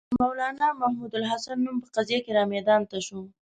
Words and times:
د 0.09 0.11
مولنا 0.21 0.67
محمودالحسن 0.81 1.57
نوم 1.65 1.77
په 1.83 1.87
قضیه 1.95 2.19
کې 2.23 2.31
را 2.37 2.43
میدان 2.53 2.81
ته 2.89 2.97
شو. 3.05 3.19